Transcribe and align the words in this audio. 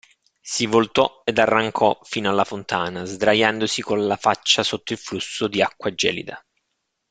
Si 0.41 0.65
voltò 0.65 1.21
ed 1.23 1.37
arrancò 1.37 1.99
fino 2.01 2.27
alla 2.31 2.43
fontana, 2.43 3.05
sdraiandosi 3.05 3.83
con 3.83 4.07
la 4.07 4.15
faccia 4.17 4.63
sotto 4.63 4.93
il 4.93 4.97
flusso 4.97 5.47
di 5.47 5.61
acqua 5.61 5.93
gelida. 5.93 6.43